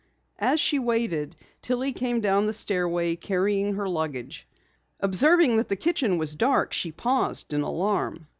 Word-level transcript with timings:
As 0.39 0.59
she 0.59 0.79
waited, 0.79 1.35
Tillie 1.61 1.93
came 1.93 2.21
down 2.21 2.47
the 2.47 2.53
stairway, 2.55 3.15
carrying 3.15 3.75
her 3.75 3.87
luggage. 3.87 4.47
Observing 4.99 5.57
that 5.57 5.67
the 5.67 5.75
kitchen 5.75 6.17
was 6.17 6.33
dark, 6.33 6.73
she 6.73 6.91
paused 6.91 7.53
in 7.53 7.61
alarm. 7.61 8.25